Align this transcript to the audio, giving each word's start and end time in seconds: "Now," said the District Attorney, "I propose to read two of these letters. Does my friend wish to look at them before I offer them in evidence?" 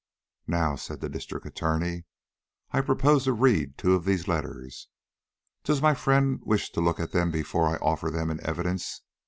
"Now," 0.47 0.77
said 0.77 0.99
the 0.99 1.09
District 1.09 1.45
Attorney, 1.45 2.05
"I 2.71 2.81
propose 2.81 3.25
to 3.25 3.33
read 3.33 3.77
two 3.77 3.93
of 3.93 4.03
these 4.03 4.27
letters. 4.27 4.87
Does 5.63 5.79
my 5.79 5.93
friend 5.93 6.39
wish 6.43 6.71
to 6.71 6.81
look 6.81 6.99
at 6.99 7.11
them 7.11 7.29
before 7.29 7.67
I 7.67 7.75
offer 7.77 8.09
them 8.09 8.31
in 8.31 8.43
evidence?" 8.43 9.03